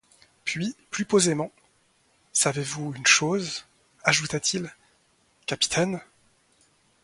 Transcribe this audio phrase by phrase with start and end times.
[0.45, 1.51] Puis, plus posément:
[2.33, 3.65] «Savez-vous une chose,
[4.03, 4.73] ajouta-t-il,
[5.45, 6.01] capitaine?...